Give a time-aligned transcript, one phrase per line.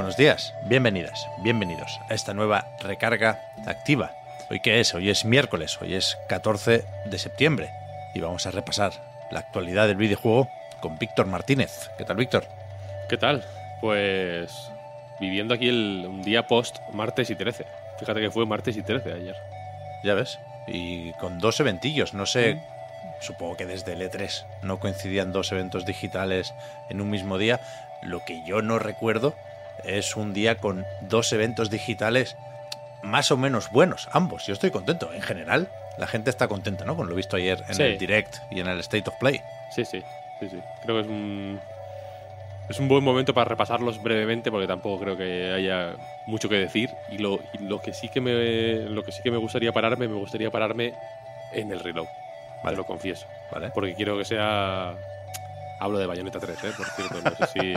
[0.00, 4.12] Buenos días, bienvenidas, bienvenidos a esta nueva recarga activa.
[4.48, 4.94] ¿Hoy qué es?
[4.94, 7.70] Hoy es miércoles, hoy es 14 de septiembre
[8.14, 8.94] y vamos a repasar
[9.30, 10.48] la actualidad del videojuego
[10.80, 11.90] con Víctor Martínez.
[11.98, 12.44] ¿Qué tal, Víctor?
[13.10, 13.44] ¿Qué tal?
[13.82, 14.70] Pues
[15.20, 17.66] viviendo aquí el, un día post martes y 13.
[17.98, 19.36] Fíjate que fue martes y 13 ayer.
[20.02, 20.38] Ya ves.
[20.66, 22.58] Y con dos eventillos, no sé,
[23.20, 26.54] supongo que desde el E3 no coincidían dos eventos digitales
[26.88, 27.60] en un mismo día.
[28.02, 29.34] Lo que yo no recuerdo
[29.84, 32.36] es un día con dos eventos digitales
[33.02, 34.46] más o menos buenos, ambos.
[34.46, 35.12] Yo estoy contento.
[35.12, 36.96] En general, la gente está contenta, ¿no?
[36.96, 37.82] Con lo visto ayer en Sí.
[37.82, 39.40] el Direct y en el State of Play.
[39.74, 40.02] Sí, sí,
[40.38, 40.58] sí, sí.
[40.82, 41.60] Creo que es un,
[42.68, 45.94] es un buen momento para repasarlos brevemente porque tampoco creo que haya
[46.26, 46.90] mucho que decir.
[47.10, 48.32] Y lo, y lo que sí que me
[48.90, 50.92] lo que sí que me gustaría pararme, me gustaría pararme
[51.52, 52.06] en el reload.
[52.62, 52.76] Vale.
[52.76, 53.26] Te lo confieso.
[53.50, 53.70] ¿Vale?
[53.74, 54.94] Porque quiero que sea.
[55.80, 56.72] Hablo de Bayonetta 3, ¿eh?
[56.76, 57.16] por cierto.
[57.24, 57.74] No sé si.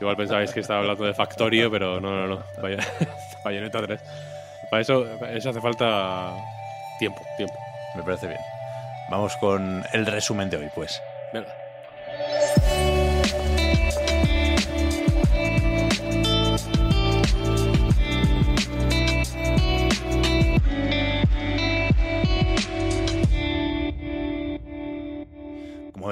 [0.00, 2.42] Igual pensabais que estaba hablando de Factorio, pero no, no, no.
[2.62, 2.78] Bay-
[3.44, 4.00] Bayonetta 3.
[4.70, 6.34] Para eso, eso hace falta
[6.98, 7.54] tiempo, tiempo.
[7.94, 8.40] Me parece bien.
[9.10, 11.00] Vamos con el resumen de hoy, pues.
[11.32, 11.54] Venga.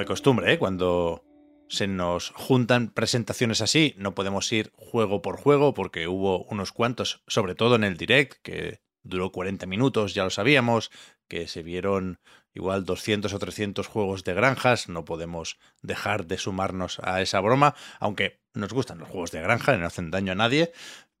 [0.05, 0.59] Costumbre, ¿eh?
[0.59, 1.23] cuando
[1.67, 7.23] se nos juntan presentaciones así, no podemos ir juego por juego porque hubo unos cuantos,
[7.27, 10.91] sobre todo en el direct, que duró 40 minutos, ya lo sabíamos,
[11.27, 12.19] que se vieron
[12.53, 17.75] igual 200 o 300 juegos de granjas, no podemos dejar de sumarnos a esa broma,
[17.99, 20.71] aunque nos gustan los juegos de granja, no hacen daño a nadie,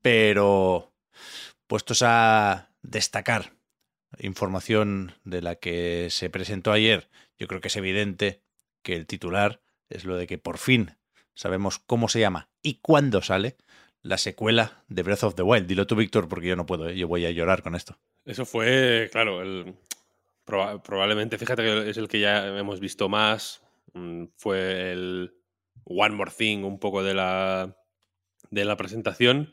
[0.01, 0.93] pero
[1.67, 3.53] puestos a destacar
[4.19, 8.44] información de la que se presentó ayer, yo creo que es evidente
[8.85, 9.59] que el titular
[9.89, 10.95] es lo de que por fin
[11.33, 13.57] sabemos cómo se llama y cuándo sale
[14.01, 15.67] la secuela de Breath of the Wild.
[15.67, 16.95] Dilo tú, Víctor, porque yo no puedo, ¿eh?
[16.95, 17.99] yo voy a llorar con esto.
[18.23, 19.75] Eso fue, claro, el,
[20.45, 23.61] proba- probablemente, fíjate que es el que ya hemos visto más.
[23.93, 25.33] mm, Fue el
[25.85, 27.75] One More Thing, un poco de la,
[28.51, 29.51] de la presentación.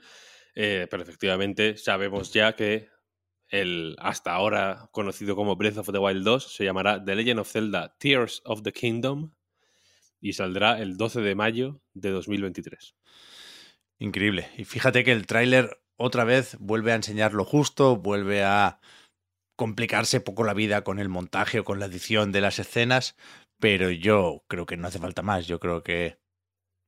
[0.55, 2.89] eh, pero efectivamente sabemos ya que
[3.53, 7.53] el hasta ahora conocido como Breath of the Wild 2 se llamará The Legend of
[7.53, 9.33] Zelda Tears of the Kingdom
[10.21, 12.97] y saldrá el 12 de mayo de 2023.
[13.99, 14.49] Increíble.
[14.57, 18.81] Y fíjate que el tráiler otra vez vuelve a enseñar lo justo, vuelve a
[19.57, 23.17] complicarse poco la vida con el montaje o con la edición de las escenas,
[23.61, 25.47] pero yo creo que no hace falta más.
[25.47, 26.19] Yo creo que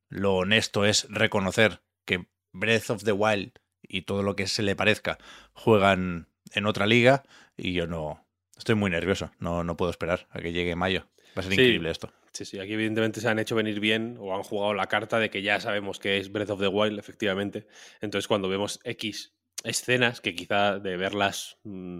[0.09, 3.51] lo honesto es reconocer que Breath of the Wild
[3.83, 5.19] y todo lo que se le parezca
[5.53, 7.23] juegan en otra liga
[7.57, 8.25] y yo no
[8.57, 11.07] estoy muy nervioso, no, no puedo esperar a que llegue mayo.
[11.37, 11.61] Va a ser Sí.
[11.61, 12.11] increíble esto.
[12.31, 15.29] Sí, sí, aquí evidentemente se han hecho venir bien o han jugado la carta de
[15.29, 17.67] que ya sabemos que es Breath of the Wild, efectivamente.
[18.01, 19.33] Entonces, cuando vemos X
[19.63, 21.99] escenas, que quizá de verlas, mm,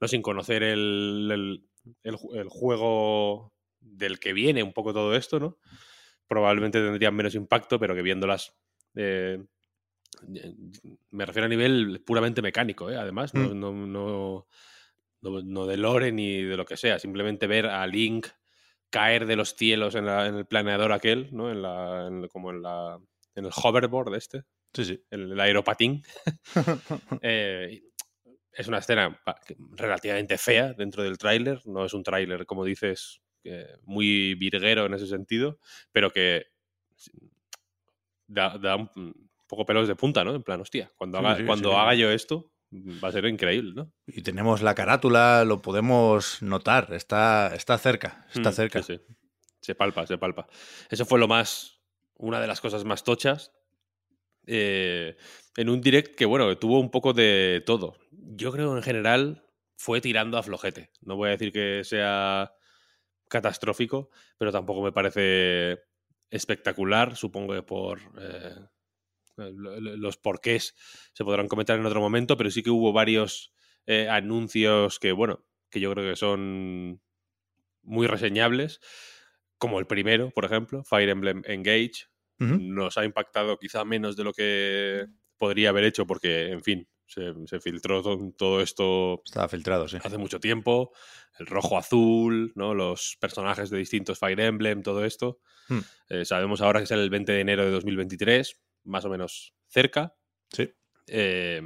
[0.00, 1.66] no sin conocer el, el-
[2.02, 5.58] el ju- el juego del que viene un poco todo esto, ¿no?
[6.26, 8.54] Probablemente tendrían menos impacto, pero que viéndolas.
[8.96, 9.40] eh,
[11.10, 12.96] me refiero a nivel puramente mecánico, ¿eh?
[12.96, 13.60] además, no, Mm.
[13.60, 14.46] no, no,
[15.22, 16.98] no- no de lore ni de lo que sea.
[16.98, 18.26] Simplemente ver a Link
[18.90, 21.50] caer de los cielos en, la- en el planeador aquel, ¿no?
[21.50, 22.98] En la, en- como en la
[23.36, 24.42] en el hoverboard este,
[24.74, 25.04] Sí, sí.
[25.10, 26.02] el, el aeropatín.
[27.22, 27.82] Eh,
[28.52, 29.20] es una escena
[29.76, 31.60] relativamente fea dentro del tráiler.
[31.66, 35.60] No es un tráiler, como dices, eh, muy virguero en ese sentido,
[35.92, 36.46] pero que
[38.26, 40.34] da, da un poco pelos de punta, ¿no?
[40.34, 41.76] En plan, hostia, cuando haga, sí, cuando sí.
[41.76, 43.92] haga yo esto, va a ser increíble, ¿no?
[44.06, 48.82] Y tenemos la carátula, lo podemos notar, está, está cerca, está Mm, cerca.
[48.82, 49.14] sí, sí.
[49.60, 50.46] Se palpa, se palpa.
[50.88, 51.82] Eso fue lo más.
[52.14, 53.52] Una de las cosas más tochas.
[54.46, 55.16] eh,
[55.56, 57.96] en un direct que, bueno, tuvo un poco de todo.
[58.10, 59.44] Yo creo en general
[59.76, 60.90] fue tirando a flojete.
[61.02, 62.52] No voy a decir que sea
[63.28, 65.80] catastrófico, pero tampoco me parece
[66.30, 67.16] espectacular.
[67.16, 68.00] Supongo que por.
[68.18, 68.54] eh,
[69.52, 70.74] los porqués
[71.12, 73.52] se podrán comentar en otro momento, pero sí que hubo varios
[73.86, 77.00] eh, anuncios que, bueno, que yo creo que son
[77.82, 78.80] muy reseñables.
[79.58, 82.06] como el primero, por ejemplo, Fire Emblem Engage,
[82.38, 85.06] nos ha impactado quizá menos de lo que
[85.36, 89.98] podría haber hecho porque, en fin, se, se filtró to- todo esto Estaba filtrado, sí.
[90.02, 90.92] hace mucho tiempo,
[91.38, 92.72] el rojo azul, ¿no?
[92.72, 95.40] los personajes de distintos Fire Emblem, todo esto.
[95.68, 95.80] Hmm.
[96.08, 100.16] Eh, sabemos ahora que sale el 20 de enero de 2023, más o menos cerca.
[100.52, 100.70] Sí.
[101.06, 101.60] Eh,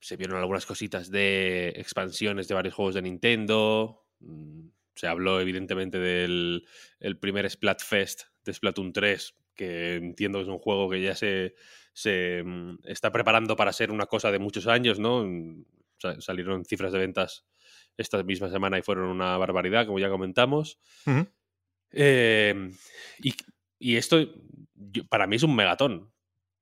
[0.00, 4.04] se vieron algunas cositas de expansiones de varios juegos de Nintendo.
[4.20, 6.66] Mm, Se habló evidentemente del
[7.00, 11.54] el primer Splatfest de Splatoon 3, que entiendo que es un juego que ya se,
[11.94, 15.24] se mm, está preparando para ser una cosa de muchos años, ¿no?
[15.24, 15.64] Mm,
[15.98, 17.46] sa- Salieron cifras de ventas
[17.96, 20.78] esta misma semana y fueron una barbaridad, como ya comentamos.
[21.92, 22.70] Eh,
[23.22, 23.34] y,
[23.78, 24.18] y esto
[24.90, 26.12] yo- para mí es un megatón.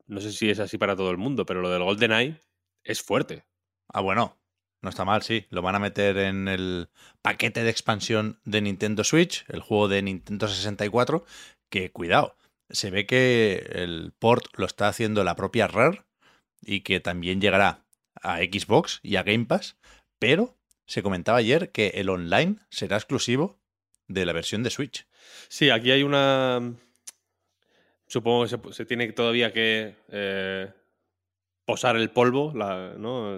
[0.06, 2.40] No sé si es así para todo el mundo, pero lo del GoldenEye
[2.84, 3.44] es fuerte.
[3.88, 4.36] Ah, bueno.
[4.82, 5.46] No está mal, sí.
[5.50, 6.88] Lo van a meter en el
[7.20, 11.24] paquete de expansión de Nintendo Switch, el juego de Nintendo 64,
[11.68, 12.34] que cuidado,
[12.70, 16.02] se ve que el port lo está haciendo la propia Rare
[16.62, 17.84] y que también llegará
[18.22, 19.76] a Xbox y a Game Pass,
[20.18, 20.56] pero
[20.86, 23.60] se comentaba ayer que el online será exclusivo
[24.08, 25.06] de la versión de Switch.
[25.48, 26.74] Sí, aquí hay una.
[28.10, 30.68] Supongo que se, se tiene todavía que eh,
[31.64, 33.34] posar el polvo, la- ¿no?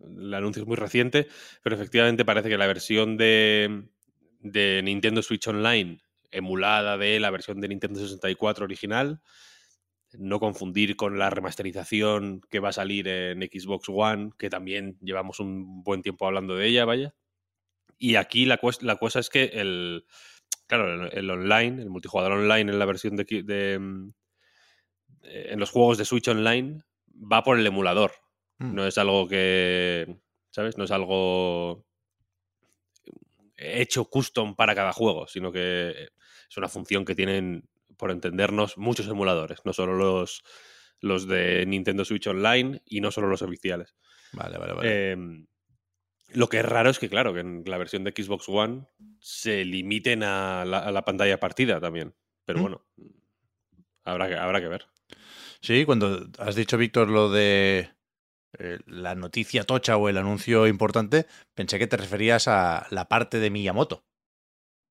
[0.00, 1.28] El anuncio es muy reciente,
[1.62, 3.84] pero efectivamente parece que la versión de,
[4.40, 6.00] de Nintendo Switch Online,
[6.32, 9.20] emulada de la versión de Nintendo 64 original,
[10.18, 15.38] no confundir con la remasterización que va a salir en Xbox One, que también llevamos
[15.38, 17.14] un buen tiempo hablando de ella, vaya.
[17.98, 20.06] Y aquí la, la cosa es que el,
[20.70, 24.12] claro, el, el online, el multijugador online en la versión de, mm,
[25.24, 26.80] eh, en los juegos de Switch Online
[27.10, 28.12] va por el emulador.
[28.58, 28.74] Mm.
[28.76, 30.20] No es algo que,
[30.50, 30.78] ¿sabes?
[30.78, 31.84] No es algo
[33.56, 39.08] hecho custom para cada juego, sino que es una función que tienen, por entendernos, muchos
[39.08, 40.44] emuladores, no solo los,
[41.00, 43.96] los de Nintendo Switch Online y no solo los oficiales.
[44.32, 44.88] Vale, vale, vale.
[44.88, 45.46] Eh,
[46.32, 48.86] lo que es raro es que, claro, que en la versión de Xbox One
[49.20, 52.14] se limiten a la, a la pantalla partida también.
[52.44, 52.62] Pero Mm.
[52.62, 52.86] bueno,
[54.04, 54.86] habrá que, habrá que ver.
[55.60, 57.90] Sí, cuando has dicho, Víctor, lo de
[58.58, 63.38] eh, la noticia tocha o el anuncio importante, pensé que te referías a la parte
[63.38, 64.04] de Miyamoto,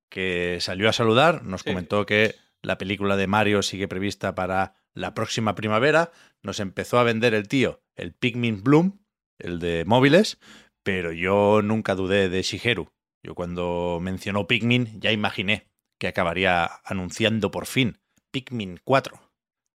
[0.10, 1.70] que salió a saludar, nos Sí.
[1.70, 6.12] comentó que la película de Mario sigue prevista para la próxima primavera,
[6.44, 9.00] nos empezó a vender el tío, el Pikmin Bloom,
[9.40, 10.38] el de móviles,
[10.84, 12.92] pero yo nunca dudé de Shigeru.
[13.24, 15.68] Yo cuando mencionó Pikmin ya imaginé
[15.98, 18.00] que acabaría anunciando por fin
[18.32, 19.20] Pikmin 4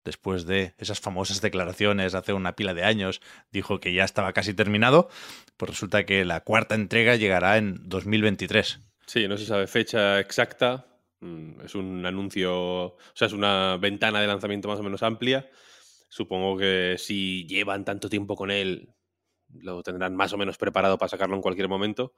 [0.04, 3.20] después de esas famosas declaraciones hace una pila de años,
[3.50, 5.08] dijo que ya estaba casi terminado,
[5.56, 8.80] pues resulta que la cuarta entrega llegará en 2023.
[9.06, 10.86] Sí, no se sabe fecha exacta.
[11.20, 15.48] mm, Es un anuncio, o sea, es una ventana de lanzamiento más o menos amplia.
[16.08, 18.90] Supongo que si llevan tanto tiempo con él,
[19.60, 22.14] lo tendrán más o menos preparado para sacarlo en cualquier momento.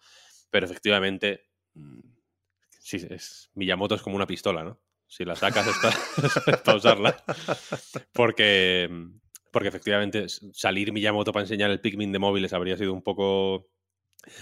[0.51, 2.01] Pero efectivamente, mm,
[2.81, 4.81] sí, es, Miyamoto es como una pistola, ¿no?
[5.07, 5.97] Si la sacas es para,
[6.57, 7.25] es para usarla.
[8.13, 8.89] Porque,
[9.51, 13.69] porque efectivamente salir Miyamoto para enseñar el Pikmin de móviles habría sido un poco...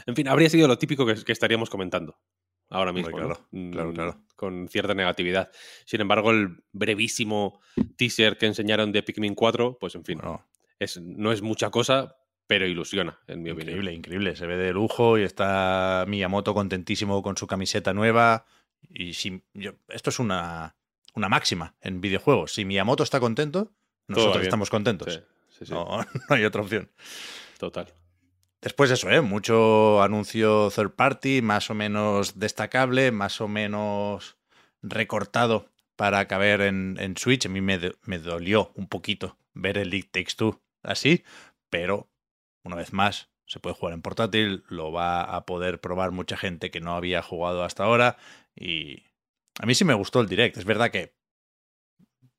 [0.07, 2.19] En fin, habría sido lo típico que, que estaríamos comentando
[2.73, 3.11] ahora mismo.
[3.11, 3.71] claro, ¿no?
[3.71, 4.25] claro, Mm, claro.
[4.35, 5.51] Con cierta negatividad.
[5.85, 7.61] Sin embargo, el brevísimo
[7.97, 10.47] teaser que enseñaron de Pikmin 4, pues en fin, Bueno,
[10.79, 12.17] es, no es mucha cosa,
[12.53, 13.71] pero ilusiona, en mi opinión.
[13.79, 14.37] increíble, increíble.
[14.37, 18.45] Se ve de lujo y está Miyamoto contentísimo con su camiseta nueva.
[18.91, 20.77] Y si, yo- esto es una,
[21.15, 22.53] una máxima en videojuegos.
[22.53, 23.73] Si Miyamoto está contento,
[24.07, 25.15] nosotros estamos contentos.
[25.15, 25.21] Sí,
[25.59, 26.91] sí, sí, No, no hay otra opción.
[27.59, 27.89] total.
[28.61, 29.21] Después eso, ¿eh?
[29.23, 34.37] Mucho anuncio third party, más o menos destacable, más o menos
[34.83, 37.47] recortado para caber en, en Switch.
[37.47, 41.25] A mí me, me dolió un poquito ver el League Takes Two así,
[41.71, 42.09] pero
[42.65, 46.71] una vez más se puede jugar en portátil, lo va a poder probar mucha gente
[46.71, 48.17] que no había jugado hasta ahora
[48.55, 49.05] y
[49.61, 50.57] a mí sí me gustó el direct.
[50.57, 51.15] Es verdad que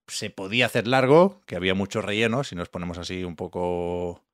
[0.08, 4.26] se podía hacer largo, que había mucho relleno, si nos ponemos así un poco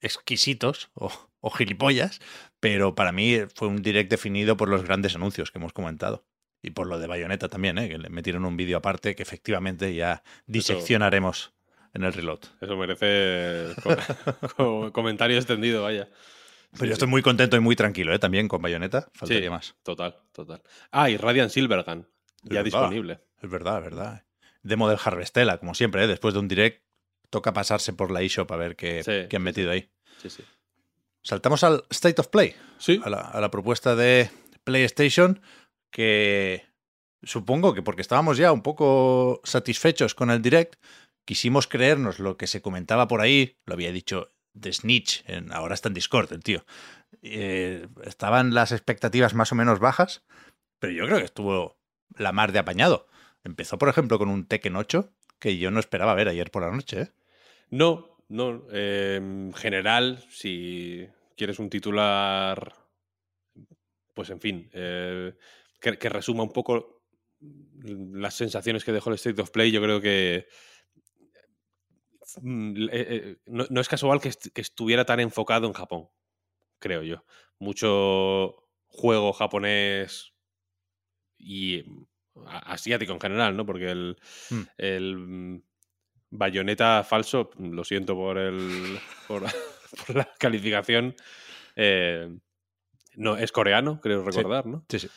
[0.00, 1.10] exquisitos o,
[1.40, 2.20] o gilipollas,
[2.60, 6.24] pero para mí fue un direct definido por los grandes anuncios que hemos comentado.
[6.62, 7.88] Y por lo de Bayonetta también, ¿eh?
[7.88, 11.52] que le metieron un vídeo aparte que efectivamente ya diseccionaremos
[11.94, 12.40] en el reload.
[12.60, 13.96] Eso merece co-
[14.56, 16.08] co- comentario extendido, vaya.
[16.72, 17.10] Pero Sí, yo estoy sí.
[17.10, 18.18] muy contento y muy tranquilo ¿eh?
[18.18, 19.50] también con Bayonetta, faltaría Sí.
[19.50, 19.74] más.
[19.82, 20.62] Total, total.
[20.90, 22.64] Ah, y Radiant Silvergun, Es ya verdad.
[22.64, 23.20] disponible.
[23.42, 24.24] Es verdad, es verdad.
[24.62, 26.06] Demo del Harvestella, como siempre, ¿eh?
[26.06, 26.82] después de un direct
[27.30, 29.90] toca pasarse por la eShop a ver qué, han metido ahí.
[30.22, 30.42] Sí, sí.
[31.22, 32.54] Saltamos al State of Play.
[32.78, 34.30] Sí, a la, a la propuesta de
[34.64, 35.40] PlayStation
[35.90, 36.64] que
[37.22, 40.76] supongo que porque estábamos ya un poco satisfechos con el direct,
[41.24, 45.74] quisimos creernos lo que se comentaba por ahí, lo había dicho The Snitch, en, ahora
[45.74, 46.64] está en Discord el tío.
[47.22, 50.24] Eh, estaban las expectativas más o menos bajas,
[50.78, 51.78] pero yo creo que estuvo
[52.16, 53.06] la mar de apañado.
[53.44, 56.70] Empezó, por ejemplo, con un Tekken 8 que yo no esperaba ver ayer por la
[56.70, 57.02] noche.
[57.02, 57.08] ¿eh?
[57.70, 58.64] No, no.
[58.70, 62.74] En general, si quieres un titular,
[64.14, 65.34] pues en fin, eh,
[65.80, 67.02] que, que resuma un poco
[67.80, 70.46] las sensaciones que dejó el State of Play, yo creo que
[72.44, 76.08] eh, eh, no, no es casual que, est- que estuviera tan enfocado en Japón,
[76.78, 77.24] creo yo.
[77.58, 80.32] Mucho juego japonés
[81.38, 82.06] y mm,
[82.46, 83.66] asiático en general, ¿no?
[83.66, 84.16] Porque el,
[84.78, 85.62] el mm,
[86.30, 88.98] bayoneta falso, lo siento por el
[89.28, 89.42] por,
[90.06, 91.14] por la calificación,
[91.76, 92.28] eh,
[93.16, 94.84] no, es coreano, creo recordar, ¿no?
[94.88, 95.08] Sí, sí.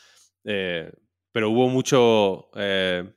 [0.44, 0.92] Eh,
[1.32, 3.12] pero hubo mucho eh,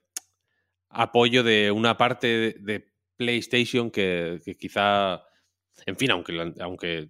[0.91, 2.88] apoyo de una parte de, de
[3.19, 5.23] PlayStation que, que quizá,
[5.85, 7.09] en fin, aunque, aunque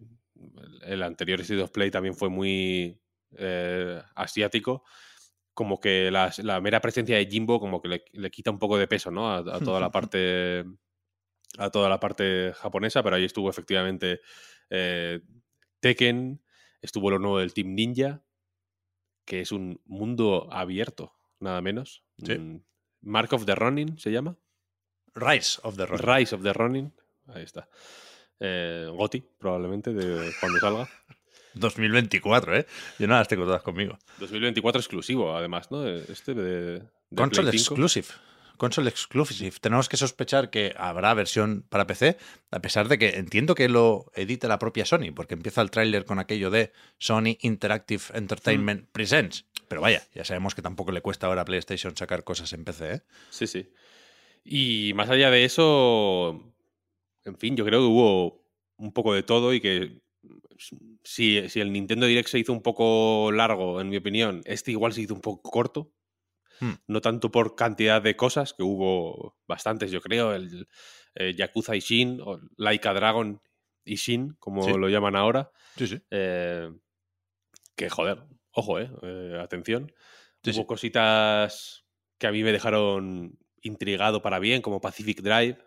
[0.83, 3.01] el anterior State of Play también fue muy
[3.37, 4.85] eh, asiático,
[5.55, 8.79] como que la, la mera presencia de Jimbo como que le, le quita un poco
[8.79, 9.31] de peso, ¿no?
[9.31, 10.65] A, a toda la parte
[11.59, 14.21] a toda la parte japonesa, pero ahí estuvo efectivamente
[14.71, 15.21] eh,
[15.81, 16.43] Tekken,
[16.83, 18.23] estuvo lo nuevo del Team Ninja,
[19.25, 22.05] que es un mundo abierto, nada menos.
[22.25, 22.39] Sí.
[22.39, 22.63] Mm,
[23.01, 24.39] Mark of the Ronin se llama.
[25.19, 26.07] Rise of the Ronin.
[26.07, 26.93] Rise of the Ronin.
[27.29, 27.69] Ahí está.
[28.41, 30.89] Eh, Goti, probablemente, de cuando salga.
[31.55, 32.67] 2024, ¿eh?
[32.99, 33.99] Yo no las tengo todas conmigo.
[34.19, 35.87] 2024 exclusivo, además, ¿no?
[35.87, 36.83] Este de, de
[37.17, 37.75] Console Play 5.
[37.75, 38.07] exclusive.
[38.57, 39.53] Console exclusive.
[39.61, 42.17] Tenemos que sospechar que habrá versión para PC,
[42.51, 46.05] a pesar de que entiendo que lo edita la propia Sony, porque empieza el tráiler
[46.05, 48.93] con aquello de Sony Interactive Entertainment Hmm.
[48.93, 49.45] Presents.
[49.69, 52.95] Pero vaya, ya sabemos que tampoco le cuesta ahora a PlayStation sacar cosas en PC,
[52.95, 53.03] ¿eh?
[53.31, 53.71] Sí, sí.
[54.51, 56.55] Y más allá de eso,
[57.25, 58.47] en fin, yo creo que hubo
[58.79, 60.01] un poco de todo y que
[61.05, 64.93] si, si el Nintendo Direct se hizo un poco largo, en mi opinión, este igual
[64.95, 65.93] se hizo un poco corto.
[66.61, 66.73] Hmm.
[66.87, 70.67] No tanto por cantidad de cosas, que hubo bastantes, yo creo, el
[71.15, 73.41] eh, Yakuza Ishin, o Laika Dragon
[73.85, 74.73] Ishin, como Sí.
[74.73, 75.53] lo llaman ahora.
[75.77, 76.01] Sí, sí.
[76.11, 76.71] Eh,
[77.77, 79.93] que joder, ojo, eh, eh, atención.
[80.43, 80.67] Sí, Hubo sí.
[80.67, 81.85] cositas
[82.19, 85.59] que a mí me dejaron intrigado para bien, como Pacific Drive,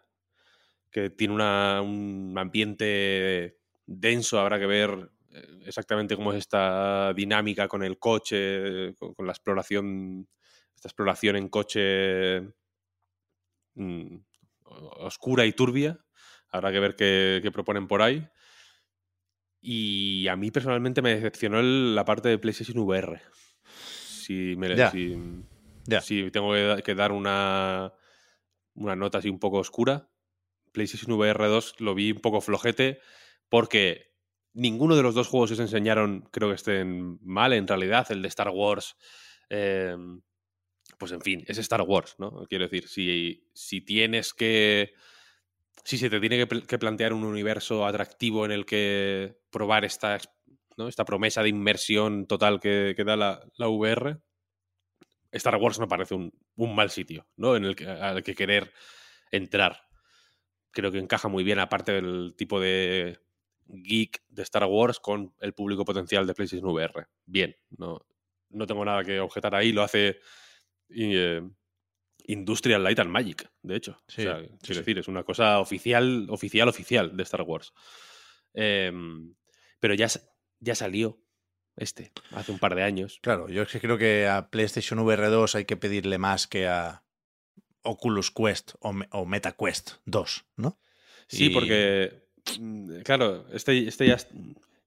[0.92, 7.68] que tiene una- un ambiente denso, habrá que ver eh, exactamente cómo es esta dinámica
[7.70, 10.28] con el coche, con, con la exploración,
[10.76, 12.42] esta exploración en coche
[13.76, 14.16] mm,
[14.66, 15.98] oscura y turbia.
[16.50, 18.28] Habrá que ver qué, qué proponen por ahí.
[19.62, 23.22] Y a mí personalmente me decepcionó el- la parte de PlayStation VR.
[23.74, 24.92] Si, me, Ya.
[24.92, 25.16] si,
[26.00, 27.94] Si tengo que, da- que dar una,
[28.76, 30.10] una nota así un poco oscura,
[30.72, 33.00] PlayStation VR 2 lo vi un poco flojete
[33.50, 34.14] porque
[34.54, 38.08] ninguno de los dos juegos que se enseñaron creo que estén mal en realidad.
[38.12, 38.96] El de Star Wars,
[39.50, 39.96] eh,
[40.98, 42.46] pues en fin, es Star Wars, ¿no?
[42.48, 44.94] Quiero decir, si, si tienes que...
[45.84, 49.86] Si se te tiene que, pl- que plantear un universo atractivo en el que probar
[49.86, 50.20] esta,
[50.78, 50.88] ¿no?
[50.88, 54.18] esta promesa de inmersión total que, que da la, la VR,
[55.32, 57.56] Star Wars no parece un, un mal sitio, ¿no?
[57.56, 58.72] En el que, al que querer
[59.32, 59.88] entrar.
[60.72, 63.20] Creo que encaja muy bien, aparte del tipo de
[63.68, 67.08] geek de Star Wars, con el público potencial de PlayStation VR.
[67.26, 68.06] Bien, no,
[68.50, 70.20] no tengo nada que objetar ahí, lo hace
[70.90, 71.42] eh,
[72.26, 74.02] Industrial Light and Magic, de hecho.
[74.08, 74.80] Sí, o sea, sí, quiero sí.
[74.80, 77.74] decir, es una cosa oficial, oficial, oficial de Star Wars.
[78.54, 79.34] Em,
[79.80, 80.08] pero ya,
[80.60, 81.22] ya salió
[81.82, 83.20] este, hace un par de años.
[83.22, 86.68] Claro, yo es que creo que a PlayStation VR 2 hay que pedirle más que
[86.68, 87.04] a
[87.84, 90.80] Oculus Quest o, o Meta Quest 2, ¿no?
[91.28, 92.28] Sí, Y- porque,
[92.60, 94.18] mm, claro, este, este ya,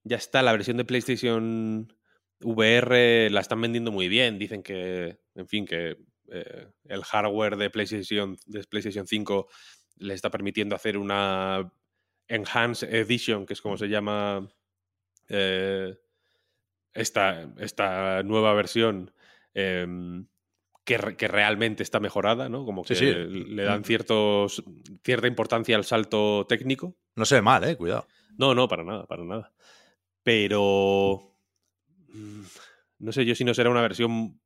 [0.03, 1.93] ya está, la versión de PlayStation
[2.41, 4.39] VR la están vendiendo muy bien.
[4.39, 5.97] Dicen que, en fin, que
[6.31, 9.47] eh, el hardware de PlayStation, de PlayStation 5
[9.97, 11.71] le está permitiendo hacer una
[12.27, 14.47] Enhanced Edition, que es como se llama
[15.29, 15.95] eh,
[16.95, 19.11] esta, esta nueva versión.
[19.53, 20.25] em,
[20.83, 22.63] que, que realmente está mejorada, ¿no?
[22.63, 23.05] Como que sí.
[23.11, 24.63] le dan ciertos,
[25.03, 26.95] cierta importancia al salto técnico.
[27.15, 28.07] No se ve mal, eh, cuidado.
[28.37, 29.51] No, no, para nada, para nada.
[30.21, 31.31] Pero.
[32.09, 32.41] mm,
[32.99, 34.39] No sé yo si no será una versión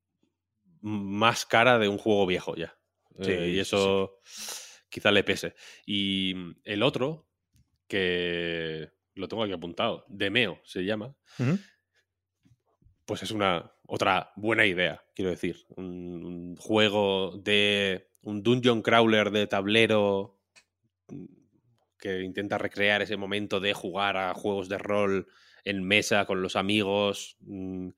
[0.81, 2.77] más cara de un juego viejo ya.
[3.21, 4.19] Sí, Eh, y eso
[4.89, 5.55] quizá le pese.
[5.85, 7.27] Y mm, el otro,
[7.87, 11.13] que lo tengo aquí apuntado, Demeo se llama.
[13.09, 15.65] Pues es una, otra buena idea, quiero decir.
[15.69, 20.37] Un, juego de un dungeon crawler de tablero
[21.07, 21.25] mm,
[21.97, 25.25] que intenta recrear ese momento de jugar a juegos de rol
[25.65, 27.89] en mesa con los amigos, mm,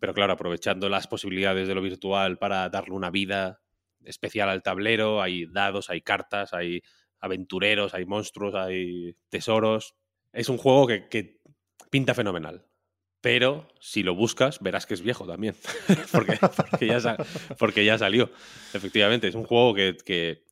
[0.00, 3.60] pero claro, aprovechando las posibilidades de lo virtual para darle una vida
[4.02, 6.82] especial al tablero, hay dados, hay cartas, hay
[7.20, 9.94] aventureros, hay monstruos, hay tesoros.
[10.32, 11.38] Es un juego que
[11.90, 12.66] pinta fenomenal.
[13.22, 15.54] Pero si lo buscas, verás que es viejo también.
[16.12, 16.38] porque,
[17.58, 18.30] porque, ya salió.
[18.74, 20.44] Efectivamente, es un juego que, que,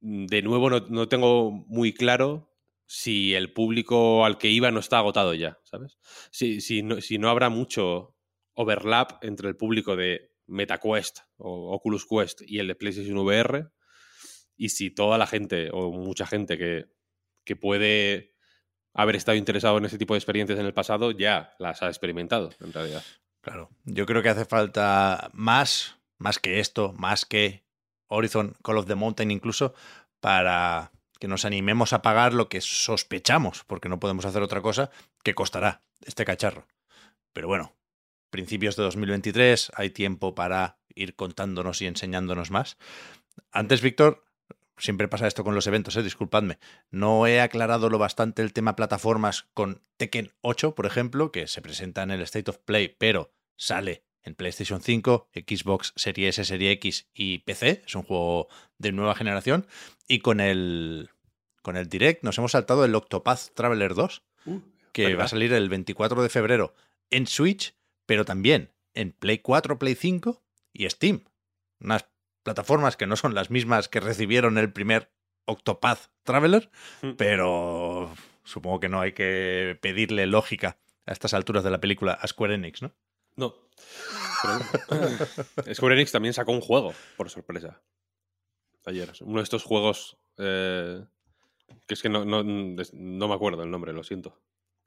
[0.00, 2.48] de nuevo no, no tengo muy claro
[2.86, 5.98] si el público al que iba no está agotado ya, ¿sabes?
[6.30, 8.16] Si, si, no, si no habrá mucho
[8.54, 13.70] overlap entre el público de MetaQuest o Oculus Quest y el de PlayStation VR,
[14.56, 16.86] y si toda la gente o mucha gente que,
[17.44, 18.29] que puede
[18.94, 22.50] haber estado interesado en ese tipo de experiencias en el pasado ya las ha experimentado,
[22.60, 23.04] en realidad.
[23.40, 27.64] Claro, yo creo que hace falta más, más que esto, más que
[28.08, 29.74] Horizon Call of the Mountain incluso,
[30.20, 34.90] para que nos animemos a pagar lo que sospechamos, porque no podemos hacer otra cosa,
[35.22, 36.66] que costará este cacharro.
[37.32, 37.74] Pero bueno,
[38.30, 42.78] principios de 2023 hay tiempo para ir contándonos y enseñándonos más.
[43.52, 44.24] Antes, Víctor,
[44.80, 46.02] siempre pasa esto con los eventos, ¿eh?
[46.02, 46.58] disculpadme.
[46.90, 51.62] No he aclarado lo bastante el tema plataformas con Tekken 8, por ejemplo, que se
[51.62, 56.72] presenta en el State of Play, pero sale en PlayStation 5, Xbox Series S, Serie
[56.72, 57.82] X y PC.
[57.86, 59.66] Es un juego de nueva generación.
[60.06, 61.10] Y con el,
[61.62, 64.22] con el Direct nos hemos saltado el Octopath Traveler 2,
[64.92, 65.20] que ¿verdad?
[65.20, 66.74] va a salir el 24 de febrero
[67.10, 67.74] en Switch,
[68.06, 71.24] pero también en Play 4, Play 5 y Steam.
[71.80, 72.06] Unas
[72.54, 75.12] plataformas que no son las mismas que recibieron el primer
[75.46, 76.70] Octopath Traveler,
[77.02, 77.12] Mm.
[77.16, 78.12] pero
[78.44, 82.54] supongo que no hay que pedirle lógica a estas alturas de la película a Square
[82.54, 82.92] Enix, ¿no?
[83.36, 83.54] No.
[84.88, 87.80] Pero- Square Enix también sacó un juego, por sorpresa.
[88.86, 89.12] Ayer.
[89.20, 90.16] Uno de estos juegos.
[90.38, 91.04] eh,
[91.86, 94.40] que es que no, no, no me acuerdo el nombre, lo siento.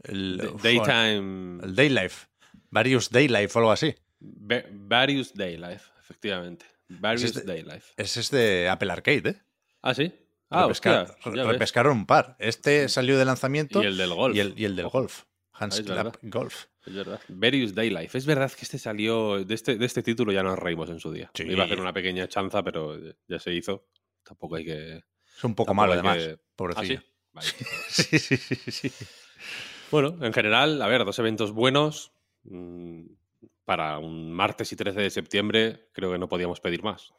[0.03, 1.63] El, D- Daytime.
[1.63, 2.27] el Daylife.
[2.71, 3.95] Various Daylife o algo así.
[4.21, 6.65] Va- Various Daylife, efectivamente.
[6.99, 7.93] Various este- Daylife.
[7.97, 9.41] Ese es de Apple Arcade, ¿eh?
[9.81, 10.13] Ah, sí.
[10.49, 12.35] Ah, Repesca- hostia, repescaron un par.
[12.39, 14.35] Este salió de lanzamiento Y el del golf.
[14.35, 15.23] y el, y el del golf.
[15.51, 16.19] Hans Ah, es Clapp verdad.
[16.23, 16.65] Golf.
[16.85, 17.21] Es verdad.
[17.29, 18.17] Various Daylife.
[18.17, 19.43] Es verdad que este salió.
[19.43, 21.31] De este, de este título ya nos reímos en su día.
[21.33, 21.43] Sí.
[21.43, 23.87] Iba a hacer una pequeña chanza, pero ya se hizo.
[24.23, 24.97] Tampoco hay que.
[25.37, 26.17] Es un poco malo, además.
[26.17, 26.39] que-
[26.75, 26.83] ¿Ah,
[27.89, 28.37] sí, sí,
[28.71, 28.91] sí.
[29.91, 32.11] Bueno, en general, a ver, dos eventos buenos.
[32.43, 33.05] Mm,
[33.65, 37.13] Para un martes y 13 de septiembre, creo que no podíamos pedir más.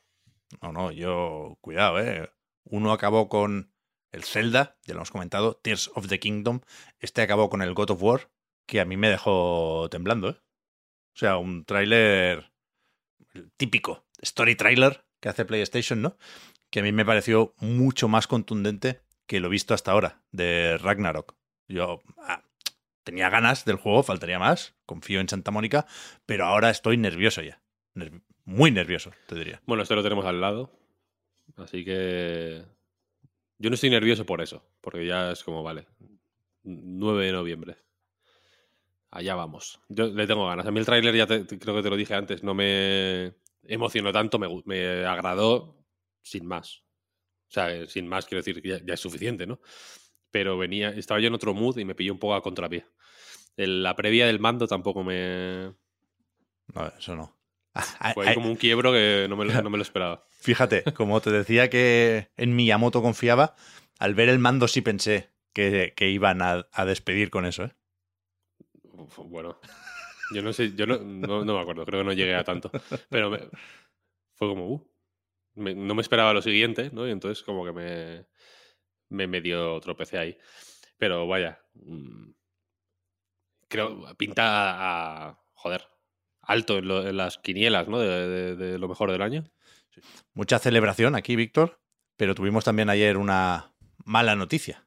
[0.62, 1.56] No, no, yo.
[1.60, 2.30] Cuidado, ¿eh?
[2.64, 3.72] Uno acabó con
[4.12, 6.60] el Zelda, ya lo hemos comentado, Tears of the Kingdom.
[7.00, 8.30] Este acabó con el God of War,
[8.66, 10.36] que a mí me dejó temblando, ¿eh?
[11.14, 12.52] O sea, un tráiler
[13.56, 16.16] típico story trailer que hace PlayStation, ¿no?
[16.70, 21.36] Que a mí me pareció mucho más contundente que lo visto hasta ahora de Ragnarok.
[21.68, 22.42] Yo ah,
[23.04, 25.86] tenía ganas del juego, faltaría más, confío en Santa Mónica,
[26.26, 27.62] pero ahora estoy nervioso ya.
[28.44, 29.62] Muy nervioso, te diría.
[29.66, 30.72] Bueno, este lo tenemos al lado.
[31.56, 32.64] Así que.
[33.58, 35.86] Yo no estoy nervioso por eso, porque ya es como, vale.
[36.64, 37.76] 9 de noviembre.
[39.10, 39.80] Allá vamos.
[39.88, 40.66] Yo le tengo ganas.
[40.66, 44.12] A mí el tráiler, ya te- creo que te lo dije antes, no me emocionó
[44.12, 45.86] tanto, me, me agradó
[46.22, 46.82] sin más.
[47.48, 49.60] O sea, eh, sin más quiero decir que ya es suficiente, ¿no?
[50.34, 52.86] Pero venía, estaba yo en otro mood y me pilló un poco a contrapié.
[53.54, 55.72] La previa del mando tampoco me...
[56.74, 57.38] No, eso no.
[57.76, 60.26] Ah, Fue ah, ahí como un quiebro que no me, lo- no me lo esperaba.
[60.40, 63.54] Fíjate, como te decía que en Miyamoto confiaba,
[64.00, 67.72] al ver el mando sí pensé que, que iban a, a despedir con eso, ¿eh?
[68.82, 69.60] Uf, Bueno,
[70.34, 72.72] yo no sé, yo no, no, no me acuerdo, creo que no llegué a tanto.
[73.08, 73.48] Pero me-
[74.34, 74.86] fue como, uh,
[75.54, 77.06] me- no me esperaba lo siguiente, ¿no?
[77.06, 78.26] Y entonces como que me,
[79.08, 80.38] me medio tropecé ahí.
[80.98, 82.30] Pero vaya, mm,
[83.68, 85.86] creo, pinta a, joder,
[86.42, 87.98] alto en, lo- en las quinielas, ¿no?
[87.98, 89.44] De, de- de lo mejor del año.
[90.32, 91.80] Mucha celebración aquí, Víctor,
[92.16, 94.86] pero tuvimos también ayer una mala noticia.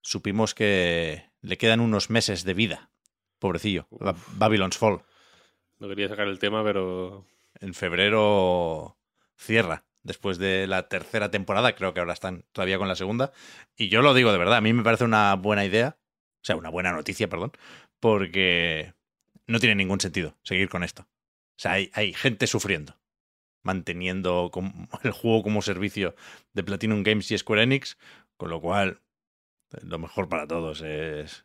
[0.00, 2.90] Supimos que le quedan unos meses de vida.
[3.38, 3.86] Pobrecillo.
[3.90, 5.02] Ba- Babylon's Fall.
[5.78, 7.26] No quería sacar el tema, pero
[7.60, 8.98] En febrero
[9.36, 9.84] cierra.
[10.02, 13.32] Después de la tercera temporada, creo que ahora están todavía con la segunda.
[13.76, 15.98] Y yo lo digo de verdad, a mí me parece una buena idea,
[16.42, 17.52] o sea, una buena noticia, perdón,
[18.00, 18.94] porque
[19.46, 21.02] no tiene ningún sentido seguir con esto.
[21.02, 22.98] O sea, hay, hay gente sufriendo,
[23.62, 24.50] manteniendo
[25.02, 26.14] el juego como servicio
[26.52, 27.98] de Platinum Games y Square Enix,
[28.36, 29.02] con lo cual
[29.82, 31.44] lo mejor para todos es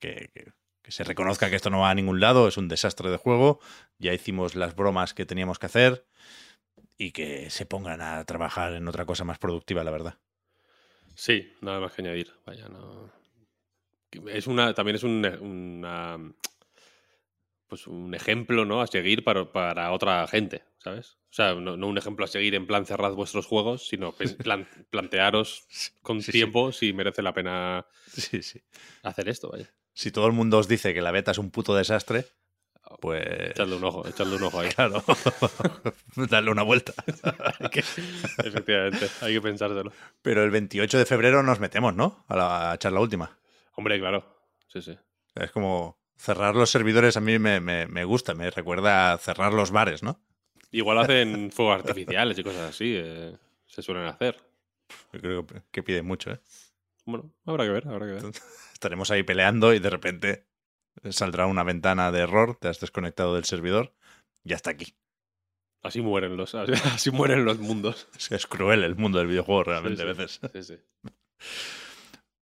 [0.00, 0.30] que-
[0.82, 3.60] que se reconozca que esto no va a ningún lado, es un desastre de juego,
[3.98, 6.06] ya hicimos las bromas que teníamos que hacer
[6.98, 10.18] y que se pongan a trabajar en otra cosa más productiva, la verdad.
[11.14, 12.32] Sí, nada más que añadir.
[12.44, 13.10] Vaya, no.
[14.28, 16.18] Es una, también es un, una,
[17.66, 18.80] pues un ejemplo ¿no?
[18.80, 21.18] a seguir para, para otra gente, ¿sabes?
[21.30, 24.14] O sea, no, un ejemplo a seguir en plan cerrad vuestros juegos, sino
[24.90, 25.66] plantearos
[26.02, 27.86] con tiempo si merece la pena
[29.02, 31.74] hacer esto, vaya si todo el mundo os dice que la beta es un puto
[31.74, 32.26] desastre,
[33.00, 33.50] pues.
[33.50, 34.68] Echadle un ojo, echarle un ojo ahí.
[34.70, 35.02] Claro.
[36.30, 36.92] Darle una vuelta.
[38.44, 39.92] Efectivamente, hay que pensárselo.
[40.22, 42.24] Pero el 28 de febrero nos metemos, ¿no?
[42.28, 43.38] A, la, echar la última.
[43.74, 44.24] Hombre, claro.
[44.68, 44.96] Sí, sí.
[45.34, 50.20] Es como cerrar los servidores a mí me, gusta, me recuerda cerrar los bares, ¿no?
[50.70, 52.94] Igual hacen fuegos artificiales y cosas así.
[52.96, 54.36] Eh, se suelen hacer.
[55.12, 56.40] Yo creo que pide mucho, ¿eh?
[57.04, 58.32] Bueno, habrá que ver, habrá que ver
[58.76, 60.46] estaremos ahí peleando y de repente
[61.10, 63.92] saldrá una ventana de error, te has desconectado del servidor
[64.44, 64.94] y hasta aquí.
[65.82, 68.08] Así mueren los, así mueren los mundos.
[68.30, 70.40] Es, cruel el mundo del videojuego realmente a veces.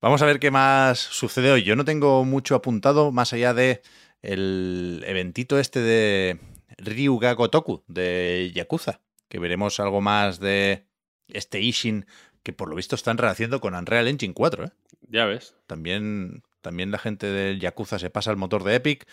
[0.01, 1.63] Vamos a ver qué más sucede hoy.
[1.63, 3.83] Yo no tengo mucho apuntado más allá de
[4.21, 6.39] el eventito este de
[6.79, 10.87] Ryuga Gotoku de Yakuza, que veremos algo más de
[11.29, 12.07] este Ishin
[12.43, 14.65] que por lo visto están rehaciendo con Unreal Engine 4.
[14.67, 14.71] ¿eh?
[15.09, 15.57] Ya ves.
[15.67, 19.07] También, también la gente del Yakuza se pasa al motor de Epic.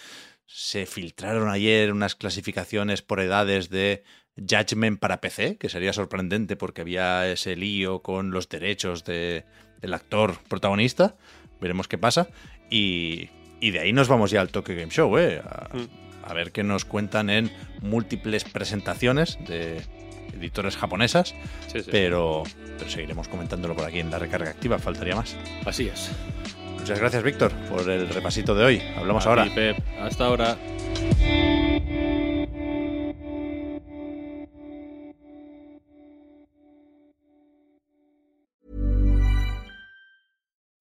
[0.48, 4.04] Se filtraron ayer unas clasificaciones por edades de
[4.38, 9.44] Judgment para PC, que sería sorprendente porque había ese lío con los derechos de,
[9.82, 11.18] del actor protagonista.
[11.60, 12.30] Veremos qué pasa.
[12.70, 15.42] Y, de ahí nos vamos ya al Tokyo Game Show, ¿eh?
[15.74, 16.24] Mm.
[16.24, 19.82] a ver qué nos cuentan en múltiples presentaciones de,
[20.34, 21.36] editoras japonesas,
[21.92, 22.44] Pero,
[22.78, 25.36] pero seguiremos comentándolo por aquí en la recarga activa, faltaría más.
[25.66, 26.10] Así es.
[26.82, 28.82] Muchas gracias, Víctor, por el repasito de hoy.
[28.98, 29.48] Hablamos ahora.
[30.00, 30.58] Hasta ahora.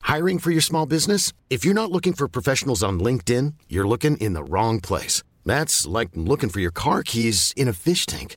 [0.02, 1.34] Hiring for your small business?
[1.50, 5.22] If you're not looking for professionals on LinkedIn, you're looking in the wrong place.
[5.44, 8.36] That's like looking for your car keys in a fish tank.